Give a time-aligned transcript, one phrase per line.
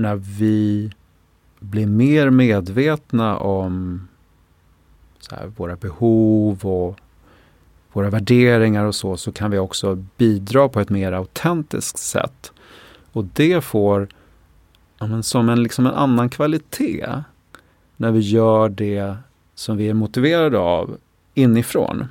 [0.00, 0.90] när vi
[1.60, 4.00] blir mer medvetna om
[5.30, 6.96] här, våra behov och
[7.92, 12.52] våra värderingar och så, så kan vi också bidra på ett mer autentiskt sätt.
[13.12, 14.08] Och det får
[14.98, 17.06] ja, men som en, liksom en annan kvalitet
[17.96, 19.16] när vi gör det
[19.54, 20.96] som vi är motiverade av
[21.34, 22.04] inifrån.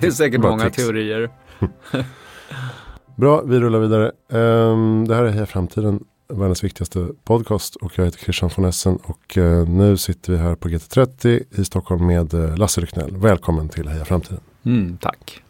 [0.00, 0.76] Det är säkert många tics.
[0.76, 1.30] teorier.
[3.16, 4.12] Bra, vi rullar vidare.
[4.28, 8.96] Um, det här är Heja Framtiden, världens viktigaste podcast och jag heter Christian von Essen
[8.96, 13.16] och uh, nu sitter vi här på GT30 i Stockholm med uh, Lasse Rycknell.
[13.16, 14.40] Välkommen till Heja Framtiden.
[14.64, 15.42] Mm, tack.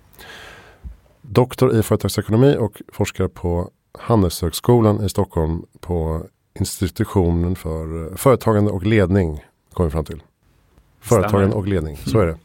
[1.22, 6.26] Doktor i företagsekonomi och forskar på Handelshögskolan i Stockholm på
[6.60, 9.44] institutionen för uh, företagande och ledning.
[9.72, 10.22] Kommer vi fram till.
[11.00, 12.38] Företagande och ledning, så är det.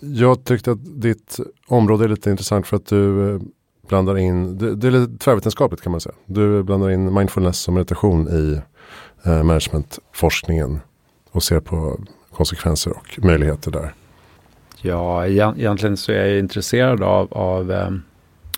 [0.00, 3.40] Jag tyckte att ditt område är lite intressant för att du eh,
[3.88, 6.14] blandar in, det, det är lite tvärvetenskapligt kan man säga.
[6.26, 8.60] Du blandar in mindfulness och meditation i
[9.24, 10.80] eh, managementforskningen
[11.30, 12.00] och ser på
[12.32, 13.94] konsekvenser och möjligheter där.
[14.80, 17.90] Ja, egentligen så är jag intresserad av, av eh,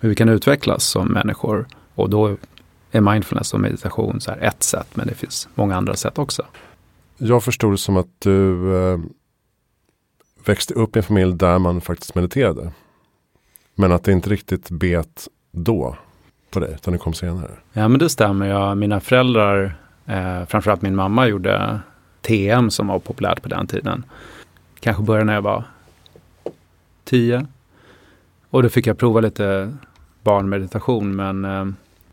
[0.01, 1.67] hur vi kan utvecklas som människor.
[1.95, 2.37] Och då
[2.91, 6.43] är mindfulness och meditation så här ett sätt, men det finns många andra sätt också.
[7.19, 8.99] Jag förstod det som att du eh,
[10.49, 12.73] växte upp i en familj där man faktiskt mediterade.
[13.75, 15.97] Men att det inte riktigt bet då
[16.51, 17.51] på dig, utan det kom senare.
[17.73, 18.47] Ja, men det stämmer.
[18.47, 21.81] Ja, mina föräldrar, eh, framförallt min mamma, gjorde
[22.21, 24.05] TM som var populärt på den tiden.
[24.81, 25.65] Kanske började när jag var
[27.05, 27.47] tio.
[28.51, 29.77] Och då fick jag prova lite
[30.23, 31.67] barnmeditation, men eh,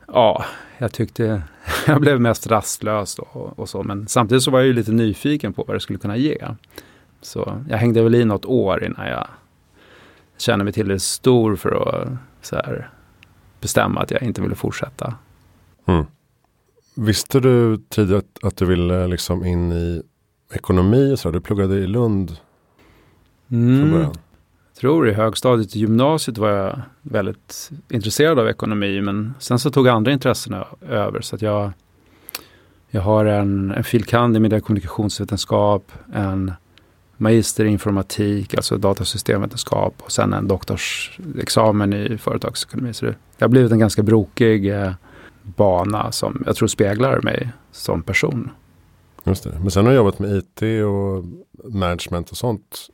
[0.07, 0.45] ja,
[0.77, 1.43] jag tyckte
[1.87, 3.83] jag blev mest rastlös och, och, så.
[3.83, 6.37] Men samtidigt så var jag ju lite nyfiken på vad det skulle kunna ge.
[7.23, 9.27] Så jag hängde väl i något år innan jag
[10.37, 12.07] kände mig tillräckligt stor för att
[12.41, 12.89] så här,
[13.61, 15.15] bestämma att jag inte ville fortsätta.
[15.85, 16.05] Mm.
[16.95, 20.01] Visste du tidigare att, du ville liksom in i
[20.53, 21.31] ekonomi så?
[21.31, 22.37] Du pluggade i Lund
[23.51, 23.81] mm.
[23.81, 24.15] från början?
[24.73, 29.71] Jag tror i högstadiet och gymnasiet var jag väldigt intresserad av ekonomi men sen så
[29.71, 31.71] tog andra intressen över så att jag
[32.95, 36.53] jag har en, en filkand i media kommunikationsvetenskap, en
[37.23, 42.93] magister i informatik, alltså datasystemvetenskap och sen en doktorsexamen i företagsekonomi.
[42.93, 44.91] Så det, har blivit en ganska brokig eh,
[45.43, 48.49] bana som jag tror speglar mig som person.
[49.23, 49.59] Just det.
[49.59, 51.25] Men sen har du jobbat med IT och
[51.73, 52.89] management och sånt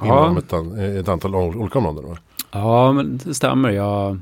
[0.00, 0.24] ja.
[0.24, 0.52] inom ett,
[1.00, 2.10] ett antal olika områden?
[2.10, 2.16] Va?
[2.50, 3.70] Ja, men det stämmer.
[3.70, 4.18] Jag,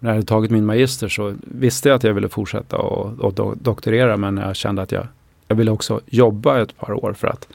[0.00, 3.56] när jag hade tagit min magister så visste jag att jag ville fortsätta och, och
[3.56, 5.06] doktorera men jag kände att jag,
[5.48, 7.48] jag ville också jobba ett par år för att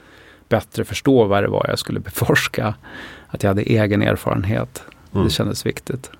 [0.52, 2.74] bättre förstå vad det var jag skulle beforska.
[3.28, 4.82] Att jag hade egen erfarenhet.
[5.12, 5.24] Mm.
[5.24, 6.10] Det kändes viktigt.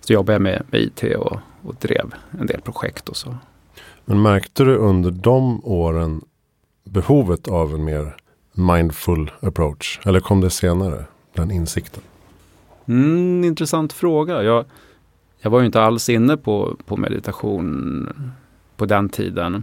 [0.00, 3.36] Så jobbade jag med, med IT och, och drev en del projekt och så.
[4.04, 6.20] Men märkte du under de åren
[6.84, 8.16] behovet av en mer
[8.52, 10.00] mindful approach?
[10.04, 11.04] Eller kom det senare,
[11.34, 12.02] den insikten?
[12.86, 14.42] Mm, intressant fråga.
[14.42, 14.64] Jag,
[15.40, 18.08] jag var ju inte alls inne på, på meditation
[18.76, 19.62] på den tiden.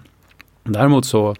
[0.63, 1.35] Däremot så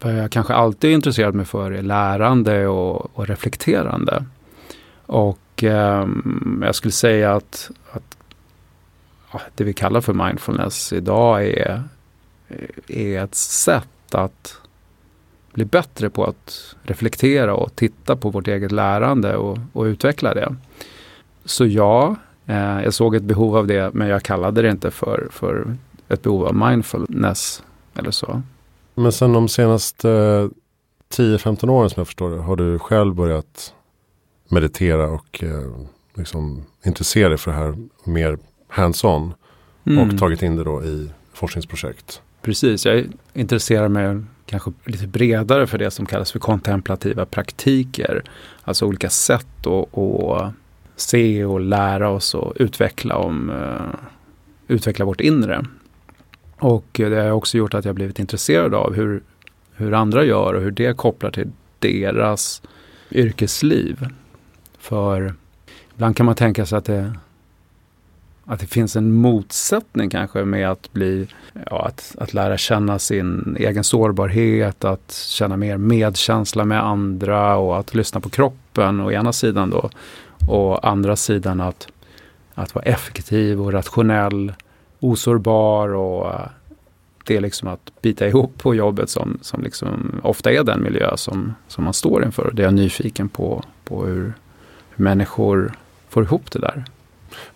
[0.00, 4.24] vad jag kanske alltid intresserat mig för är lärande och, och reflekterande.
[5.06, 6.08] Och eh,
[6.62, 8.16] jag skulle säga att, att
[9.32, 11.82] ja, det vi kallar för mindfulness idag är,
[12.88, 14.60] är ett sätt att
[15.52, 20.56] bli bättre på att reflektera och titta på vårt eget lärande och, och utveckla det.
[21.44, 22.16] Så ja,
[22.46, 25.76] eh, jag såg ett behov av det men jag kallade det inte för, för
[26.08, 27.62] ett behov av mindfulness
[27.94, 28.42] eller så.
[28.98, 30.08] Men sen de senaste
[31.10, 33.74] 10-15 åren som jag förstår det har du själv börjat
[34.48, 39.34] meditera och eh, liksom intressera dig för det här mer hands-on.
[39.86, 40.08] Mm.
[40.08, 42.22] Och tagit in det då i forskningsprojekt.
[42.42, 48.22] Precis, jag intresserar mig kanske lite bredare för det som kallas för kontemplativa praktiker.
[48.64, 50.52] Alltså olika sätt att, att
[50.96, 53.94] se och lära oss och utveckla, om, uh,
[54.68, 55.64] utveckla vårt inre.
[56.58, 59.22] Och det har också gjort att jag blivit intresserad av hur,
[59.74, 62.62] hur andra gör och hur det kopplar till deras
[63.10, 64.06] yrkesliv.
[64.78, 65.34] För
[65.94, 67.12] ibland kan man tänka sig att det,
[68.44, 71.28] att det finns en motsättning kanske med att bli,
[71.70, 77.78] ja, att, att lära känna sin egen sårbarhet, att känna mer medkänsla med andra och
[77.78, 79.90] att lyssna på kroppen å ena sidan då
[80.48, 81.88] och andra sidan att,
[82.54, 84.52] att vara effektiv och rationell,
[85.00, 86.48] osårbar och eh,
[87.24, 91.16] det är liksom att bita ihop på jobbet som, som liksom ofta är den miljö
[91.16, 92.50] som, som man står inför.
[92.54, 94.32] Det är jag nyfiken på, på hur,
[94.90, 95.72] hur människor
[96.08, 96.84] får ihop det där.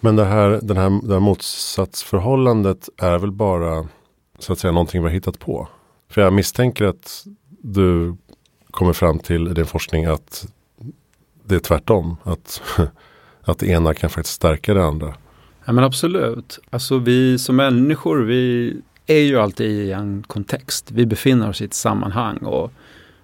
[0.01, 3.89] Men det här, den här, det här motsatsförhållandet är väl bara
[4.39, 5.69] så att säga någonting vi har hittat på?
[6.09, 8.17] För jag misstänker att du
[8.71, 10.47] kommer fram till i din forskning att
[11.45, 12.17] det är tvärtom.
[12.23, 12.63] Att,
[13.43, 15.15] att det ena kan faktiskt stärka det andra.
[15.65, 16.59] Ja men absolut.
[16.71, 18.77] Alltså vi som människor, vi
[19.07, 20.91] är ju alltid i en kontext.
[20.91, 22.73] Vi befinner oss i ett sammanhang och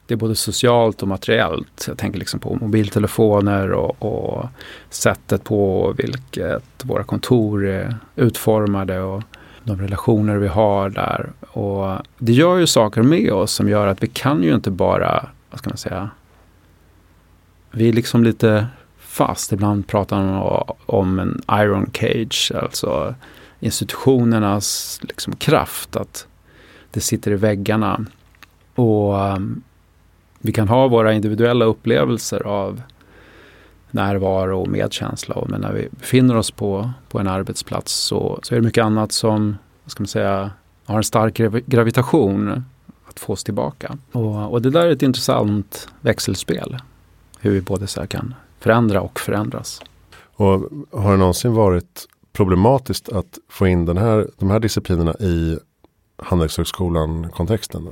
[0.07, 1.85] det är både socialt och materiellt.
[1.89, 4.47] Jag tänker liksom på mobiltelefoner och, och
[4.91, 9.23] sättet på vilket våra kontor är utformade och
[9.65, 11.31] de relationer vi har där.
[11.41, 15.29] Och det gör ju saker med oss som gör att vi kan ju inte bara,
[15.51, 16.11] vad ska man säga,
[17.71, 18.67] vi är liksom lite
[19.19, 19.53] fast.
[19.53, 23.15] Ibland pratar man om en iron cage, alltså
[23.61, 26.27] institutionernas liksom kraft, att
[26.91, 28.05] det sitter i väggarna.
[28.75, 29.63] Och um,
[30.39, 32.83] vi kan ha våra individuella upplevelser av
[33.91, 35.45] närvaro och medkänsla.
[35.49, 39.13] Men när vi befinner oss på, på en arbetsplats så, så är det mycket annat
[39.13, 40.51] som, vad ska man säga,
[40.85, 41.37] har en stark
[41.67, 42.65] gravitation
[43.09, 43.99] att få oss tillbaka.
[44.13, 46.77] Och, och det där är ett intressant växelspel.
[47.41, 49.83] Hur vi både så kan förändra och förändras.
[50.35, 50.61] Och
[50.93, 55.59] har det någonsin varit problematiskt att få in den här, de här disciplinerna i
[56.17, 57.89] Handelshögskolan-kontexten?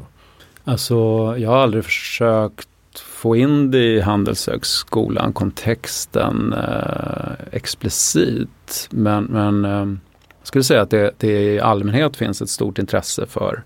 [0.64, 0.94] Alltså,
[1.38, 2.68] jag har aldrig försökt
[2.98, 8.88] få in det i Handelshögskolan, kontexten eh, explicit.
[8.90, 9.98] Men, men eh,
[10.38, 13.62] jag skulle säga att det, det i allmänhet finns ett stort intresse för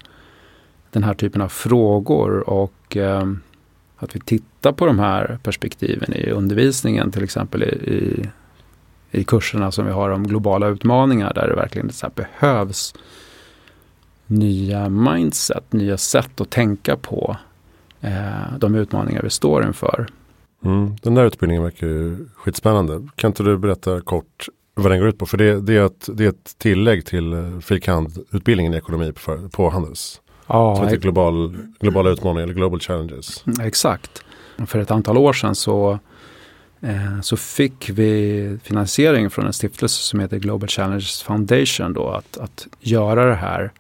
[0.91, 3.26] den här typen av frågor och eh,
[4.00, 8.29] att vi tittar på de här perspektiven i undervisningen, till exempel i, i,
[9.11, 12.94] i kurserna som vi har om globala utmaningar där det verkligen så behövs
[14.26, 17.37] nya mindset, nya sätt att tänka på
[18.00, 20.06] eh, de utmaningar vi står inför.
[20.64, 23.08] Mm, den där utbildningen verkar ju skitspännande.
[23.17, 25.26] Kan inte du berätta kort vad den går ut på?
[25.26, 29.49] För det, det, är, ett, det är ett tillägg till eh, filkand-utbildningen i ekonomi på,
[29.49, 30.20] på Handels.
[30.52, 33.44] Ja, som heter global, globala utmaningar eller Global Challenges.
[33.47, 34.23] Mm, exakt.
[34.67, 35.99] För ett antal år sedan så,
[36.81, 42.38] eh, så fick vi finansiering från en stiftelse som heter Global Challenges Foundation då att,
[42.38, 43.73] att göra det här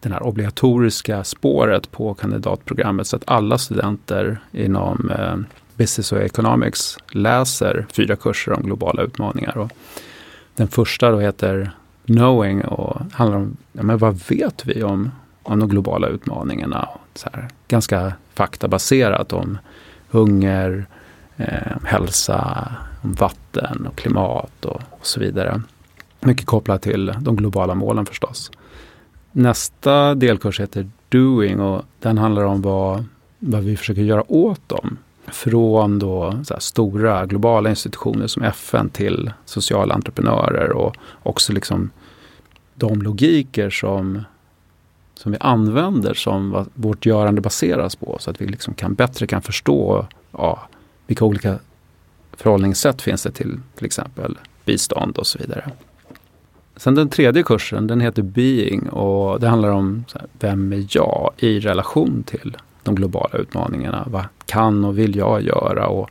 [0.00, 5.36] den här obligatoriska spåret på kandidatprogrammet så att alla studenter inom eh,
[5.76, 9.58] Business och Economics läser fyra kurser om globala utmaningar.
[9.58, 9.70] Och
[10.54, 11.70] den första då heter
[12.06, 15.10] Knowing och handlar om ja, men vad vet vi om,
[15.46, 16.88] om de globala utmaningarna.
[17.14, 19.58] Så här, ganska faktabaserat om
[20.08, 20.86] hunger,
[21.36, 22.68] eh, hälsa,
[23.02, 25.62] om vatten och klimat och, och så vidare.
[26.20, 28.50] Mycket kopplat till de globala målen förstås.
[29.32, 33.04] Nästa delkurs heter Doing och den handlar om vad,
[33.38, 34.98] vad vi försöker göra åt dem.
[35.26, 41.90] Från då stora globala institutioner som FN till sociala entreprenörer och också liksom
[42.74, 44.24] de logiker som,
[45.16, 48.16] som vi använder som vårt görande baseras på.
[48.20, 50.68] Så att vi liksom kan, bättre kan förstå ja,
[51.06, 51.58] vilka olika
[52.32, 55.70] förhållningssätt finns det till till exempel bistånd och så vidare.
[56.76, 61.32] Sen den tredje kursen, den heter Being och det handlar om här, vem är jag
[61.36, 64.04] i relation till de globala utmaningarna.
[64.10, 66.10] Vad kan och vill jag göra och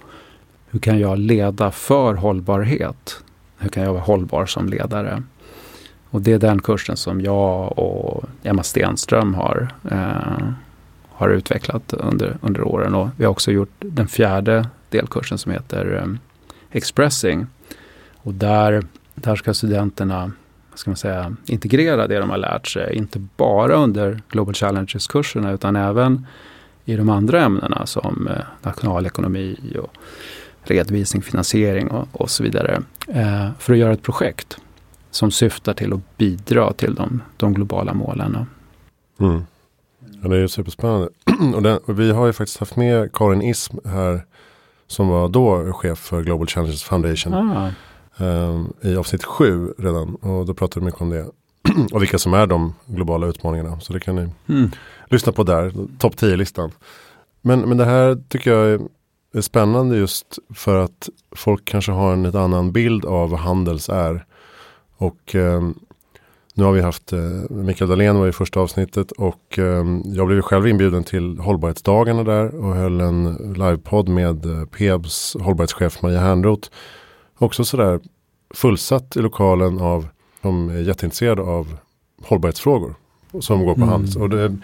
[0.69, 3.23] hur kan jag leda för hållbarhet?
[3.57, 5.23] Hur kan jag vara hållbar som ledare?
[6.15, 10.47] Och det är den kursen som jag och Emma Stenström har, eh,
[11.09, 12.95] har utvecklat under, under åren.
[12.95, 16.13] Och vi har också gjort den fjärde delkursen som heter eh,
[16.71, 17.47] Expressing.
[18.15, 18.83] Och där,
[19.15, 20.31] där ska studenterna
[20.75, 22.95] ska man säga, integrera det de har lärt sig.
[22.95, 26.27] Inte bara under Global Challenges-kurserna utan även
[26.85, 29.93] i de andra ämnena som eh, nationalekonomi och
[30.63, 32.81] redovisning, finansiering och, och så vidare.
[33.07, 34.57] Eh, för att göra ett projekt
[35.15, 38.45] som syftar till att bidra till de, de globala målen.
[39.19, 39.41] Mm.
[40.21, 41.09] Ja, det är superspännande.
[41.55, 44.25] och, den, och vi har ju faktiskt haft med Karin Ism här
[44.87, 47.33] som var då chef för Global Challenges Foundation.
[47.33, 47.71] Ah.
[48.17, 50.15] Um, I avsnitt sju redan.
[50.15, 51.25] Och då pratar vi mycket om det.
[51.93, 53.79] och vilka som är de globala utmaningarna.
[53.79, 54.71] Så det kan ni mm.
[55.09, 55.73] lyssna på där.
[55.99, 56.71] Topp 10-listan.
[57.41, 58.79] Men, men det här tycker jag är,
[59.33, 63.89] är spännande just för att folk kanske har en lite annan bild av vad Handels
[63.89, 64.25] är.
[64.97, 65.79] Och um,
[66.53, 70.41] Nu har vi haft eh, Mikael Dahlén var i första avsnittet och eh, jag blev
[70.41, 76.69] själv inbjuden till hållbarhetsdagarna där och höll en livepodd med eh, Pebs hållbarhetschef Maria Hernroth.
[77.37, 77.99] Också sådär
[78.53, 80.07] fullsatt i lokalen av
[80.41, 81.77] som är jätteintresserade av
[82.23, 82.95] hållbarhetsfrågor
[83.39, 83.89] som går på mm.
[83.89, 84.15] hands.
[84.15, 84.57] Och det,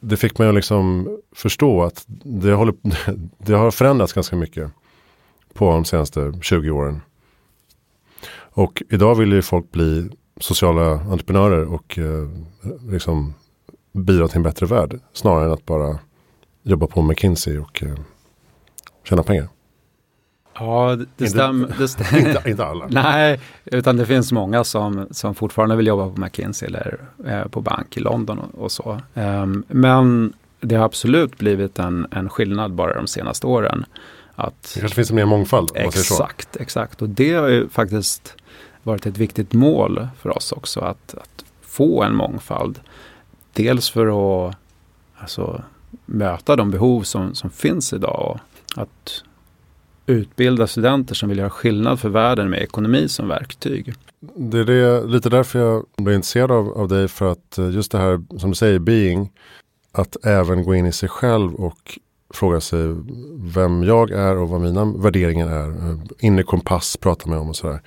[0.00, 2.74] det fick mig att liksom förstå att det, håller,
[3.38, 4.70] det har förändrats ganska mycket
[5.54, 7.00] på de senaste 20 åren.
[8.54, 12.28] Och idag vill ju folk bli sociala entreprenörer och eh,
[12.90, 13.34] liksom
[13.92, 15.00] bidra till en bättre värld.
[15.12, 15.98] Snarare än att bara
[16.62, 17.94] jobba på McKinsey och eh,
[19.04, 19.48] tjäna pengar.
[20.58, 21.86] Ja, det stämmer.
[21.86, 22.86] Stäm inte, inte, alla.
[22.90, 27.60] Nej, utan det finns många som, som fortfarande vill jobba på McKinsey eller eh, på
[27.60, 29.00] bank i London och, och så.
[29.14, 33.84] Um, men det har absolut blivit en, en skillnad bara de senaste åren.
[34.36, 35.70] Att, det kanske finns en mer mångfald.
[35.74, 37.02] Exakt, exakt.
[37.02, 38.34] Och det har ju faktiskt
[38.82, 40.80] varit ett viktigt mål för oss också.
[40.80, 42.80] Att, att få en mångfald.
[43.52, 44.06] Dels för
[44.48, 44.56] att
[45.16, 45.62] alltså,
[46.06, 48.30] möta de behov som, som finns idag.
[48.30, 48.40] Och
[48.82, 49.22] att
[50.06, 53.94] utbilda studenter som vill göra skillnad för världen med ekonomi som verktyg.
[54.20, 57.92] Det är det, lite därför jag blev intresserad av, av dig för att eh, just
[57.92, 59.32] det här som du säger, being,
[59.92, 61.98] att även gå in i sig själv och
[62.36, 62.96] fråga sig
[63.34, 65.68] vem jag är och vad mina värderingar är.
[65.68, 67.82] Eh, inre kompass pratar man om och sådär.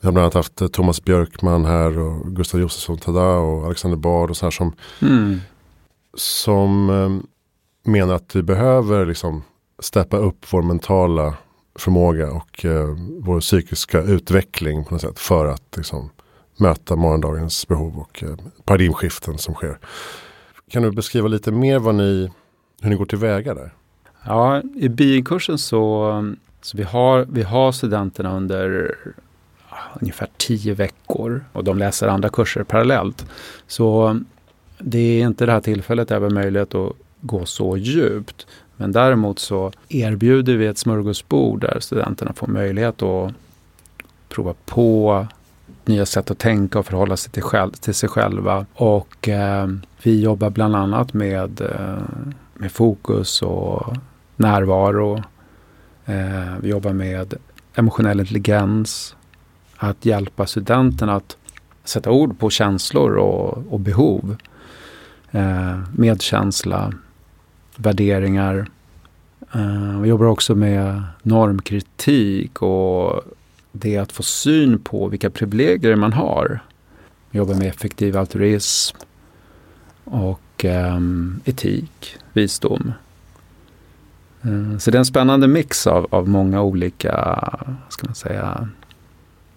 [0.00, 3.98] Vi har bland annat haft eh, Thomas Björkman här och Gustav Josefsson Tada och Alexander
[3.98, 5.40] Bard och så här som, mm.
[6.14, 6.86] som
[7.84, 9.42] menar att vi behöver liksom
[9.78, 11.34] steppa upp vår mentala
[11.74, 16.10] förmåga och eh, vår psykiska utveckling på något sätt för att liksom,
[16.56, 19.78] möta morgondagens behov och eh, paradigmskiften som sker.
[20.70, 22.30] Kan du beskriva lite mer vad ni,
[22.82, 23.74] hur ni går tillväga där?
[24.24, 28.94] Ja, i bikursen så, så vi, har, vi har studenterna under
[30.00, 33.26] ungefär tio veckor och de läser andra kurser parallellt.
[33.66, 34.20] Så
[34.78, 38.46] det är inte det här tillfället där vi har möjlighet att gå så djupt.
[38.76, 43.32] Men däremot så erbjuder vi ett smörgåsbord där studenterna får möjlighet att
[44.28, 45.26] prova på
[45.84, 48.66] nya sätt att tänka och förhålla sig till, själv, till sig själva.
[48.74, 49.68] Och eh,
[50.02, 51.98] vi jobbar bland annat med, eh,
[52.54, 53.96] med fokus och
[54.40, 55.22] närvaro.
[56.06, 57.34] Eh, vi jobbar med
[57.74, 59.16] emotionell intelligens.
[59.76, 61.36] Att hjälpa studenterna att
[61.84, 64.36] sätta ord på känslor och, och behov.
[65.30, 66.92] Eh, medkänsla
[67.76, 68.66] värderingar.
[69.54, 73.22] Eh, vi jobbar också med normkritik och
[73.72, 76.60] det att få syn på vilka privilegier man har.
[77.30, 78.96] Vi jobbar med effektiv altruism
[80.04, 81.00] och eh,
[81.44, 82.92] etik, visdom.
[84.42, 87.14] Eh, så det är en spännande mix av, av många olika,
[87.88, 88.68] ska man säga,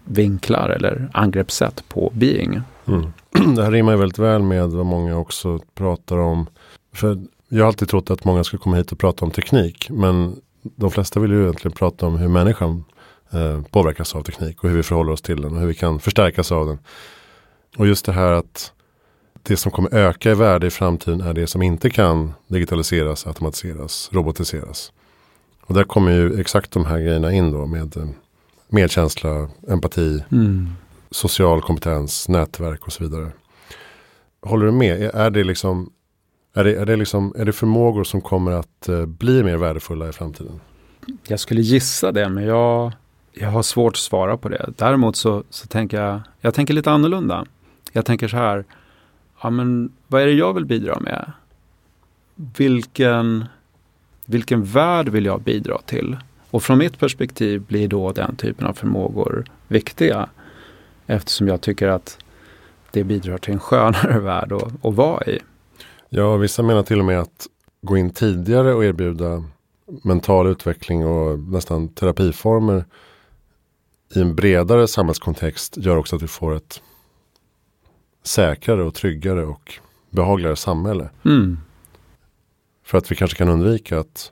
[0.03, 2.61] vinklar eller angreppssätt på being.
[2.85, 3.13] Mm.
[3.55, 6.45] Det här rimmar väldigt väl med vad många också pratar om.
[6.93, 9.89] För jag har alltid trott att många ska komma hit och prata om teknik.
[9.89, 12.83] Men de flesta vill ju egentligen prata om hur människan
[13.31, 15.99] eh, påverkas av teknik och hur vi förhåller oss till den och hur vi kan
[15.99, 16.79] förstärkas av den.
[17.77, 18.71] Och just det här att
[19.43, 24.09] det som kommer öka i värde i framtiden är det som inte kan digitaliseras, automatiseras,
[24.13, 24.91] robotiseras.
[25.61, 28.07] Och där kommer ju exakt de här grejerna in då med eh,
[28.67, 30.69] medkänsla, empati, mm.
[31.11, 33.31] social kompetens, nätverk och så vidare.
[34.41, 35.01] Håller du med?
[35.13, 35.89] Är det liksom
[36.53, 40.09] är det, är, det liksom, är det förmågor som kommer att uh, bli mer värdefulla
[40.09, 40.59] i framtiden?
[41.27, 42.91] Jag skulle gissa det, men jag,
[43.33, 44.69] jag har svårt att svara på det.
[44.77, 47.45] Däremot så, så tänker jag, jag tänker lite annorlunda.
[47.91, 48.65] Jag tänker så här,
[49.43, 51.31] ja men vad är det jag vill bidra med?
[52.35, 53.45] Vilken,
[54.25, 56.17] vilken värld vill jag bidra till?
[56.49, 60.29] Och från mitt perspektiv blir då den typen av förmågor viktiga.
[61.07, 62.17] Eftersom jag tycker att
[62.91, 65.39] det bidrar till en skönare värld att, att vara i.
[66.09, 67.47] Ja, vissa menar till och med att
[67.81, 69.43] gå in tidigare och erbjuda
[70.03, 72.85] mental utveckling och nästan terapiformer
[74.15, 76.81] i en bredare samhällskontext gör också att vi får ett
[78.23, 79.73] säkrare och tryggare och
[80.09, 81.09] behagligare samhälle.
[81.25, 81.57] Mm.
[82.83, 84.31] För att vi kanske kan undvika att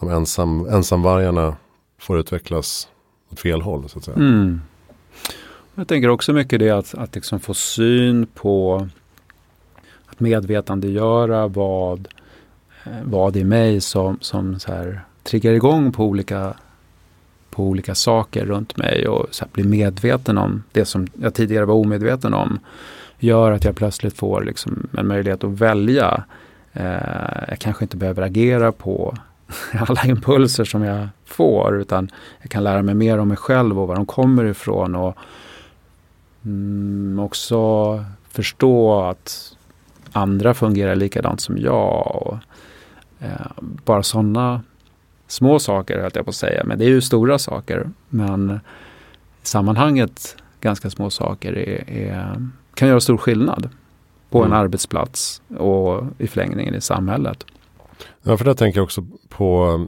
[0.00, 1.56] de ensam, ensamvargarna
[1.98, 2.88] får utvecklas
[3.30, 3.88] åt fel håll.
[3.88, 4.16] Så att säga.
[4.16, 4.60] Mm.
[5.74, 8.88] Jag tänker också mycket det att, att liksom få syn på
[10.20, 12.08] medvetandegöra vad,
[12.84, 16.54] eh, vad i mig som, som så här, triggar igång på olika,
[17.50, 21.64] på olika saker runt mig och så här, bli medveten om det som jag tidigare
[21.64, 22.58] var omedveten om.
[23.22, 26.24] Gör att jag plötsligt får liksom en möjlighet att välja.
[26.72, 29.16] Eh, jag kanske inte behöver agera på
[29.88, 32.10] alla impulser som jag får utan
[32.40, 34.94] jag kan lära mig mer om mig själv och var de kommer ifrån.
[34.94, 35.16] och
[36.44, 39.56] mm, också förstå att
[40.12, 42.16] andra fungerar likadant som jag.
[42.16, 42.38] Och,
[43.20, 43.46] eh,
[43.84, 44.62] bara sådana
[45.26, 47.90] små saker höll jag på att säga, men det är ju stora saker.
[48.08, 48.60] Men
[49.42, 53.68] i sammanhanget ganska små saker är, är, kan göra stor skillnad
[54.30, 54.52] på mm.
[54.52, 57.44] en arbetsplats och i förlängningen i samhället.
[58.22, 59.80] Ja, för där tänker jag också på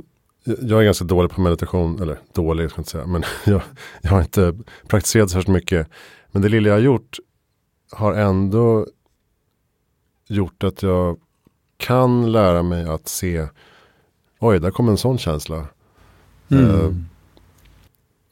[0.44, 3.62] jag är ganska dålig på meditation, eller dålig ska jag inte säga, men jag,
[4.02, 5.88] jag har inte praktiserat särskilt mycket.
[6.30, 7.18] Men det lilla jag har gjort
[7.90, 8.86] har ändå
[10.28, 11.16] gjort att jag
[11.76, 13.46] kan lära mig att se,
[14.38, 15.66] oj, där kom en sån känsla.
[16.48, 16.64] Mm.
[16.64, 16.94] Uh,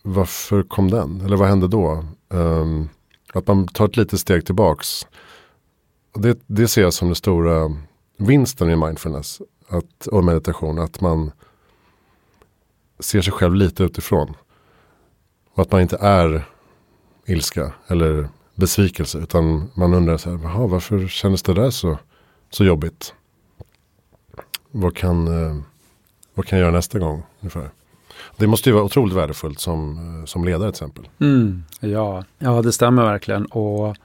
[0.02, 1.20] varför kom den?
[1.20, 2.04] Eller vad hände då?
[2.28, 2.88] Um,
[3.32, 5.06] att man tar ett litet steg tillbaks.
[6.14, 7.76] Och det, det ser jag som den stora
[8.16, 10.78] vinsten i mindfulness att, och meditation.
[10.78, 11.32] Att man
[12.98, 14.36] ser sig själv lite utifrån.
[15.54, 16.44] Och att man inte är
[17.26, 19.18] ilska eller besvikelse.
[19.18, 21.98] Utan man undrar så här, varför kändes det där så,
[22.50, 23.14] så jobbigt?
[24.70, 25.56] Vad kan, eh,
[26.34, 27.22] vad kan jag göra nästa gång?
[27.40, 27.70] Ungefär?
[28.36, 31.08] Det måste ju vara otroligt värdefullt som, eh, som ledare till exempel.
[31.18, 32.24] Mm, ja.
[32.38, 33.46] ja, det stämmer verkligen.
[33.46, 33.96] Och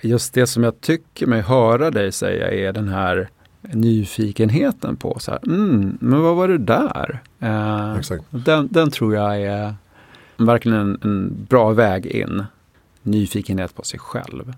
[0.00, 3.28] just det som jag tycker mig höra dig säga är den här
[3.62, 5.18] nyfikenheten på.
[5.18, 7.20] Så här, mm, men vad var det där?
[7.40, 9.74] Eh, den, den, tror jag är
[10.36, 12.44] verkligen en, en, bra väg in.
[13.02, 14.52] Nyfikenhet på sig själv.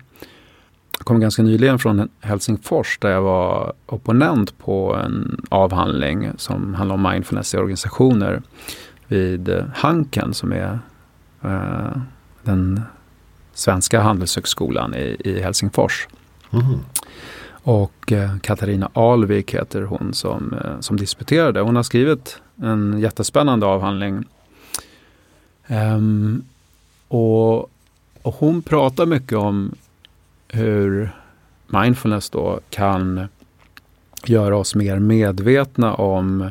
[0.97, 7.11] Kom ganska nyligen från Helsingfors där jag var opponent på en avhandling som handlar om
[7.11, 8.41] mindfulness i organisationer
[9.07, 10.79] vid Hanken som är
[11.43, 12.01] eh,
[12.43, 12.81] den
[13.53, 16.07] svenska handelshögskolan i, i Helsingfors.
[16.51, 16.79] Mm.
[17.49, 21.59] Och eh, Katarina Alvik heter hon som, eh, som disputerade.
[21.59, 24.25] Hon har skrivit en jättespännande avhandling.
[25.67, 26.43] Um,
[27.07, 27.59] och,
[28.21, 29.75] och hon pratar mycket om
[30.47, 31.09] hur
[31.67, 33.27] mindfulness då kan
[34.25, 36.49] göra oss mer medvetna om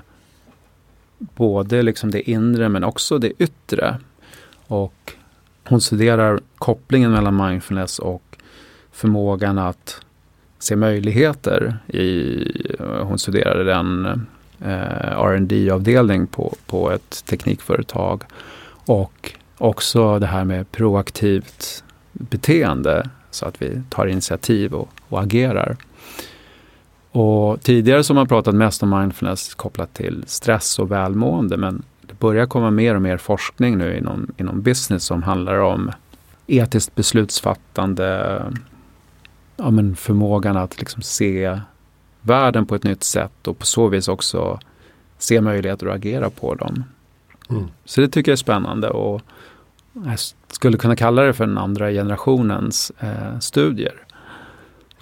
[1.19, 3.99] både liksom det inre men också det yttre.
[4.67, 5.12] Och
[5.65, 8.23] hon studerar kopplingen mellan mindfulness och
[8.93, 10.00] förmågan att
[10.59, 11.78] se möjligheter.
[11.87, 12.45] I,
[13.02, 14.06] hon studerade den
[14.61, 18.23] eh, rd avdelning på, på ett teknikföretag.
[18.87, 25.77] Och också det här med proaktivt beteende så att vi tar initiativ och, och agerar.
[27.11, 31.83] Och tidigare så har man pratat mest om mindfulness kopplat till stress och välmående men
[32.01, 35.91] det börjar komma mer och mer forskning nu inom, inom business som handlar om
[36.47, 38.43] etiskt beslutsfattande,
[39.57, 41.61] ja, men förmågan att liksom se
[42.21, 44.61] världen på ett nytt sätt och på så vis också
[45.19, 46.85] se möjligheter att agera på dem.
[47.51, 47.65] Mm.
[47.85, 49.23] Så det tycker jag är spännande och
[50.04, 53.95] jag skulle kunna kalla det för den andra generationens eh, studier.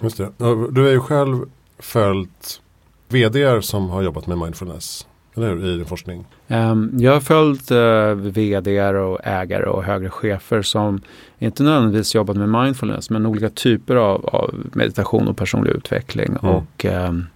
[0.01, 0.31] Just det.
[0.71, 1.45] Du är ju själv
[1.79, 2.61] följt
[3.07, 5.07] vd som har jobbat med mindfulness.
[5.35, 5.65] Eller hur?
[5.65, 6.25] I din forskning.
[6.47, 11.01] Um, jag har följt uh, vd och ägare och högre chefer som
[11.39, 16.55] inte nödvändigtvis jobbat med mindfulness men olika typer av, av meditation och personlig utveckling mm.
[16.55, 17.27] och um,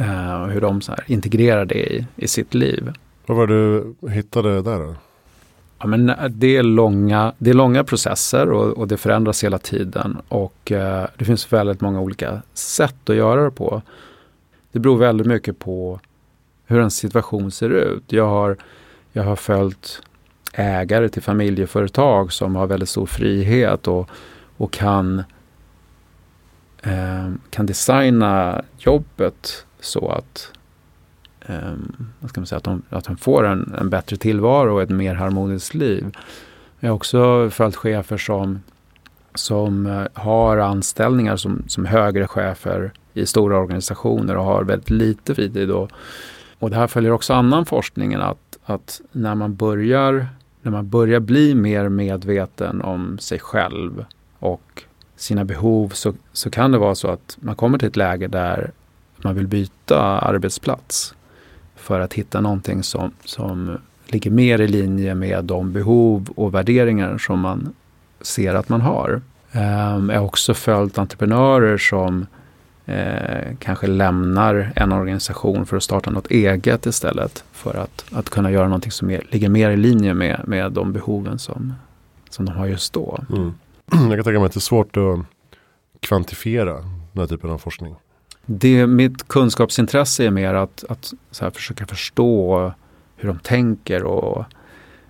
[0.00, 2.92] uh, hur de så här, integrerar det i, i sitt liv.
[3.26, 4.94] Vad var det du hittade där då?
[5.82, 9.58] Ja, men eh, det, är långa, det är långa processer och, och det förändras hela
[9.58, 13.82] tiden och eh, det finns väldigt många olika sätt att göra det på.
[14.72, 16.00] Det beror väldigt mycket på
[16.66, 18.02] hur en situation ser ut.
[18.06, 18.56] Jag har,
[19.12, 20.02] jag har följt
[20.52, 24.10] ägare till familjeföretag som har väldigt stor frihet och,
[24.56, 25.18] och kan,
[26.82, 30.52] eh, kan designa jobbet så att,
[31.46, 34.82] um, vad ska man säga, att, de, att de får en, en bättre tillvaro och
[34.82, 36.16] ett mer harmoniskt liv.
[36.80, 38.62] Jag har också följt chefer som,
[39.34, 45.34] som eh, har anställningar som, som högre chefer i stora organisationer och har väldigt lite
[45.34, 45.70] fritid.
[45.70, 45.90] Och,
[46.58, 50.26] och det här följer också annan forskning att, att när man börjar
[50.62, 54.04] när man börjar bli mer medveten om sig själv
[54.38, 54.82] och
[55.16, 58.70] sina behov så, så kan det vara så att man kommer till ett läge där
[59.16, 61.14] man vill byta arbetsplats
[61.82, 67.18] för att hitta någonting som, som ligger mer i linje med de behov och värderingar
[67.18, 67.74] som man
[68.20, 69.20] ser att man har.
[69.52, 72.26] Ehm, jag har också följt entreprenörer som
[72.86, 77.44] eh, kanske lämnar en organisation för att starta något eget istället.
[77.52, 80.92] För att, att kunna göra någonting som är, ligger mer i linje med, med de
[80.92, 81.74] behoven som,
[82.30, 83.24] som de har just då.
[83.30, 83.54] Mm.
[84.10, 85.18] Jag kan tänka mig att det är svårt att
[86.00, 86.74] kvantifiera
[87.12, 87.94] den här typen av forskning.
[88.46, 92.72] Det, mitt kunskapsintresse är mer att, att så här, försöka förstå
[93.16, 94.44] hur de tänker och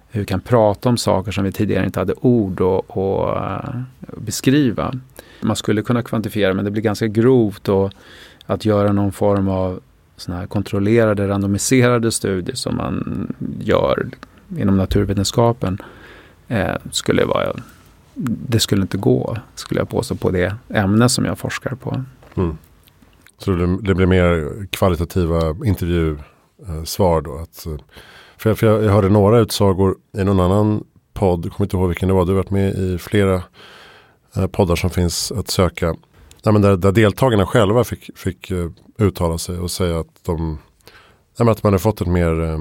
[0.09, 3.83] hur vi kan prata om saker som vi tidigare inte hade ord att uh,
[4.16, 4.95] beskriva.
[5.40, 7.92] Man skulle kunna kvantifiera men det blir ganska grovt och
[8.47, 9.81] att göra någon form av
[10.16, 13.27] såna här kontrollerade randomiserade studier som man
[13.61, 14.09] gör
[14.57, 15.79] inom naturvetenskapen
[16.49, 17.53] eh, skulle vara
[18.14, 22.05] det skulle inte gå, skulle jag påstå, på det ämne som jag forskar på.
[22.35, 22.59] Mm.
[23.43, 23.51] Så
[23.83, 27.37] det blir mer kvalitativa intervjusvar då?
[27.37, 27.77] Att, eh,
[28.37, 31.89] för jag, för jag, jag hörde några utsagor i någon annan podd, kommer inte ihåg
[31.89, 33.43] vilken det var, du har varit med i flera
[34.37, 35.87] eh, poddar som finns att söka.
[36.45, 40.59] Nej, men där, där deltagarna själva fick, fick eh, uttala sig och säga att, de,
[41.39, 42.59] nej, att man har fått ett mer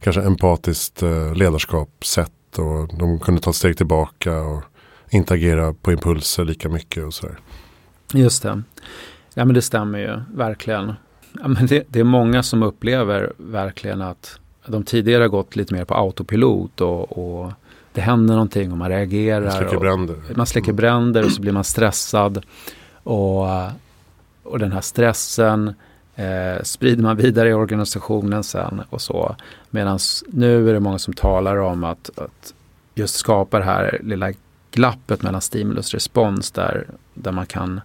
[0.00, 1.02] kanske empatiskt
[1.34, 4.62] ledarskapssätt och de kunde ta ett steg tillbaka och
[5.10, 7.38] inte agera på impulser lika mycket och sådär.
[8.14, 8.62] Just det.
[9.34, 10.92] Ja men det stämmer ju verkligen.
[11.32, 15.84] Ja, men det, det, är många som upplever verkligen att de tidigare gått lite mer
[15.84, 17.52] på autopilot och, och
[17.92, 19.40] det händer någonting och man reagerar.
[19.40, 20.16] Man släcker bränder.
[20.34, 20.76] Man släcker mm.
[20.76, 22.44] bränder och så blir man stressad.
[23.02, 23.46] Och,
[24.42, 25.74] och den här stressen
[26.16, 29.36] eh, sprider man vidare i organisationen sen och så.
[29.70, 32.54] Medan nu är det många som talar om att, att
[32.94, 34.32] just skapa det här lilla
[34.70, 37.80] glappet mellan stimulus och respons där, där man kan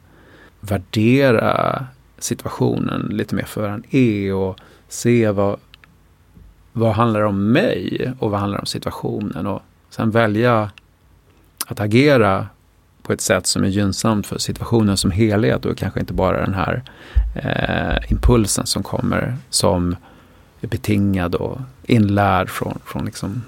[0.59, 1.85] värdera
[2.19, 5.59] situationen lite mer för vad den är och se vad,
[6.73, 10.71] vad handlar om mig och vad handlar om situationen och sen välja
[11.67, 12.47] att agera
[13.01, 16.53] på ett sätt som är gynnsamt för situationen som helhet och kanske inte bara den
[16.53, 16.83] här
[17.35, 19.95] eh, impulsen som kommer som
[20.61, 23.41] är betingad och inlärd från, från liksom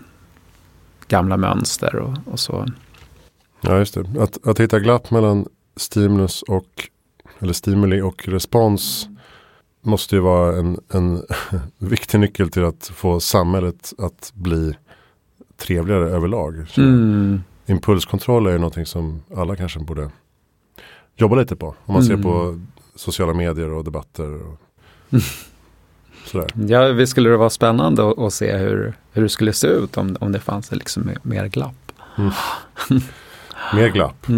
[1.07, 2.65] gamla mönster och, och så.
[3.61, 4.21] Ja, just det.
[4.21, 5.45] Att, att hitta glapp mellan
[5.75, 6.89] stimulus och
[7.39, 9.09] eller stimuli och respons
[9.81, 11.23] måste ju vara en, en
[11.77, 14.75] viktig nyckel till att få samhället att bli
[15.57, 16.65] trevligare överlag.
[16.77, 17.41] Mm.
[17.65, 20.11] Impulskontroll är ju någonting som alla kanske borde
[21.15, 21.67] jobba lite på.
[21.67, 22.17] Om man mm.
[22.17, 22.59] ser på
[22.95, 24.47] sociala medier och debatter.
[24.47, 24.59] Och
[26.25, 26.47] sådär.
[26.67, 29.97] Ja, visst skulle det vara spännande att, att se hur, hur det skulle se ut
[29.97, 31.91] om, om det fanns liksom mer glapp.
[32.17, 32.31] Mm.
[33.75, 34.29] mer glapp.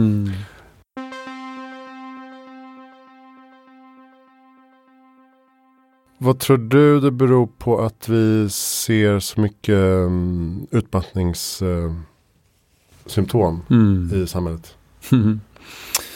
[6.24, 14.24] Vad tror du det beror på att vi ser så mycket um, utmattningssymptom uh, mm.
[14.24, 14.76] i samhället?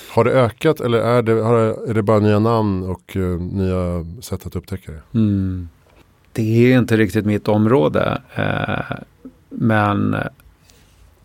[0.09, 4.05] Har det ökat eller är det, det, är det bara nya namn och uh, nya
[4.21, 5.01] sätt att upptäcka det?
[5.13, 5.69] Mm.
[6.31, 8.21] Det är inte riktigt mitt område.
[8.39, 8.97] Uh,
[9.49, 10.11] men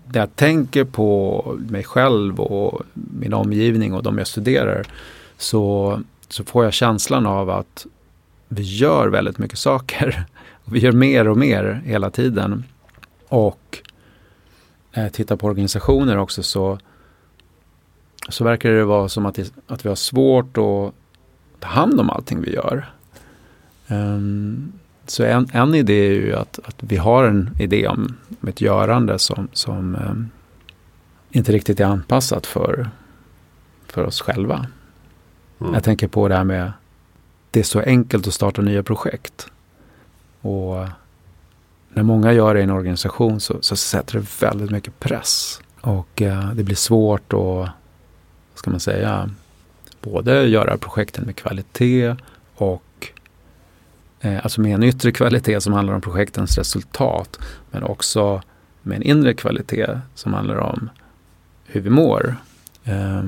[0.07, 4.87] det jag tänker på mig själv och min omgivning och de jag studerar
[5.39, 7.87] så, så får jag känslan av att
[8.53, 10.25] vi gör väldigt mycket saker.
[10.65, 12.65] Vi gör mer och mer hela tiden.
[13.29, 13.79] Och
[14.93, 16.79] eh, titta på organisationer också så,
[18.29, 20.95] så verkar det vara som att, att vi har svårt att
[21.61, 22.91] ta hand om allting vi gör.
[23.89, 24.73] Um,
[25.07, 28.61] så en, en idé är ju att, att vi har en idé om, om ett
[28.61, 30.31] görande som, som um,
[31.31, 32.91] inte riktigt är anpassat för,
[33.87, 34.67] för oss själva.
[35.61, 35.75] Mm.
[35.75, 36.73] Jag tänker på det här med
[37.51, 39.47] det är så enkelt att starta nya projekt.
[40.41, 40.87] Och
[41.89, 45.61] när många gör det i en organisation så, så sätter det väldigt mycket press.
[45.81, 47.69] Och eh, det blir svårt att,
[48.55, 49.31] ska man säga,
[50.01, 52.17] både göra projekten med kvalitet
[52.55, 53.09] och
[54.21, 57.39] eh, alltså med en yttre kvalitet som handlar om projektens resultat.
[57.71, 58.43] Men också
[58.83, 60.91] med en inre kvalitet som handlar om
[61.65, 62.37] hur vi mår
[62.85, 63.23] eh,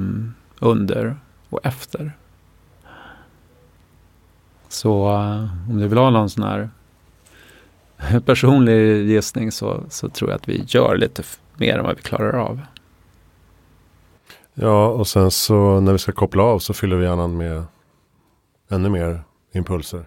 [0.59, 1.17] under
[1.49, 2.13] och efter.
[4.73, 6.71] Så uh, om du vill ha någon sån här
[8.27, 11.23] personlig gissning så, så tror jag att vi gör lite
[11.57, 12.61] mer än vad vi klarar av.
[14.55, 17.65] Ja, och sen så när vi ska koppla av så fyller vi hjärnan med
[18.69, 20.05] ännu mer impulser.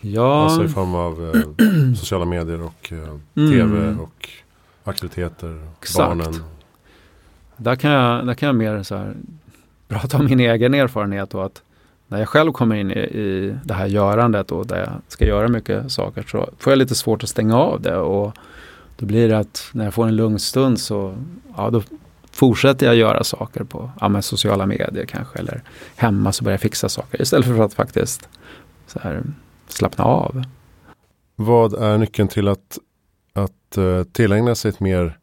[0.00, 0.44] Ja.
[0.44, 2.98] Alltså i form av eh, sociala medier och eh,
[3.34, 3.50] mm.
[3.50, 4.28] tv och
[4.84, 5.68] aktiviteter.
[5.80, 6.08] Exakt.
[6.08, 6.42] Barnen.
[7.56, 9.14] Där kan jag, där kan jag mer så här,
[9.88, 11.62] prata om min egen erfarenhet och att
[12.08, 15.48] när jag själv kommer in i, i det här görandet och där jag ska göra
[15.48, 17.96] mycket saker så får jag lite svårt att stänga av det.
[17.96, 18.32] Och
[18.96, 21.14] då blir det att när jag får en lugn stund så
[21.56, 21.82] ja, då
[22.30, 25.62] fortsätter jag göra saker på ja, sociala medier kanske eller
[25.96, 28.28] hemma så börjar jag fixa saker istället för att faktiskt
[28.86, 29.22] så här,
[29.68, 30.44] slappna av.
[31.36, 32.78] Vad är nyckeln till att,
[33.32, 35.18] att uh, tillägna sig ett mer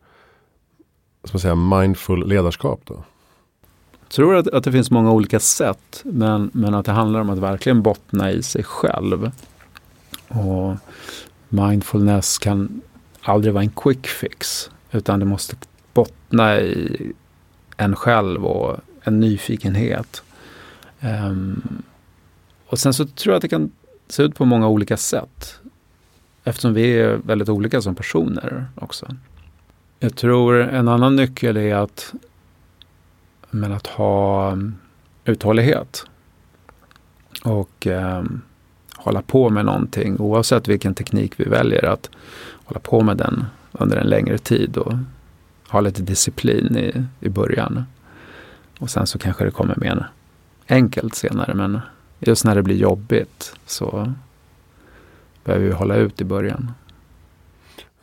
[1.23, 3.03] ska man säga, mindful ledarskap då?
[4.15, 7.39] Tror att, att det finns många olika sätt, men, men att det handlar om att
[7.39, 9.31] verkligen bottna i sig själv.
[10.27, 10.75] Och
[11.49, 12.81] mindfulness kan
[13.21, 14.69] aldrig vara en quick fix.
[14.91, 15.55] Utan det måste
[15.93, 17.11] bottna i
[17.77, 20.23] en själv och en nyfikenhet.
[21.01, 21.83] Um,
[22.67, 23.71] och sen så tror jag att det kan
[24.07, 25.59] se ut på många olika sätt.
[26.43, 29.15] Eftersom vi är väldigt olika som personer också.
[29.99, 32.13] Jag tror en annan nyckel är att,
[33.53, 34.75] men att ha mm,
[35.25, 36.05] uthållighet.
[37.43, 38.23] Och eh,
[38.95, 41.85] hålla på med någonting oavsett vilken teknik vi väljer.
[41.85, 42.09] Att
[42.65, 44.93] hålla på med den under en längre tid och
[45.67, 47.83] ha lite disciplin i, i början.
[48.79, 50.09] Och sen så kanske det kommer mer
[50.67, 51.53] enkelt senare.
[51.53, 51.79] Men
[52.19, 54.13] just när det blir jobbigt så
[55.43, 56.71] behöver vi hålla ut i början.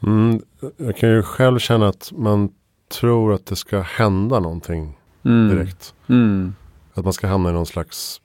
[0.03, 0.43] Mm,
[0.77, 2.53] jag kan ju själv känna att man
[2.89, 5.49] tror att det ska hända någonting mm.
[5.49, 5.95] direkt.
[6.07, 6.55] Mm.
[6.95, 8.21] Att man ska hamna i någon slags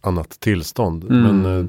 [0.00, 1.04] annat tillstånd.
[1.04, 1.22] Mm.
[1.22, 1.66] Men eh,